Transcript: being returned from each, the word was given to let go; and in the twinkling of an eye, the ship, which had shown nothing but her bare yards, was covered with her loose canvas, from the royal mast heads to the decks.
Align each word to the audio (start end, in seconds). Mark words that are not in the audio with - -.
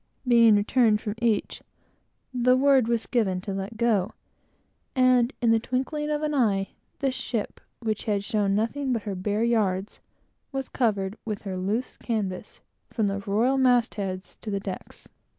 being 0.27 0.55
returned 0.55 0.99
from 0.99 1.13
each, 1.21 1.61
the 2.33 2.57
word 2.57 2.87
was 2.87 3.05
given 3.05 3.39
to 3.39 3.53
let 3.53 3.77
go; 3.77 4.13
and 4.95 5.31
in 5.43 5.51
the 5.51 5.59
twinkling 5.59 6.09
of 6.09 6.23
an 6.23 6.33
eye, 6.33 6.69
the 6.97 7.11
ship, 7.11 7.61
which 7.81 8.05
had 8.05 8.23
shown 8.23 8.55
nothing 8.55 8.91
but 8.91 9.03
her 9.03 9.13
bare 9.13 9.43
yards, 9.43 9.99
was 10.51 10.69
covered 10.69 11.15
with 11.23 11.43
her 11.43 11.55
loose 11.55 11.97
canvas, 11.97 12.61
from 12.89 13.05
the 13.05 13.19
royal 13.27 13.59
mast 13.59 13.93
heads 13.93 14.37
to 14.37 14.49
the 14.49 14.59
decks. 14.59 15.07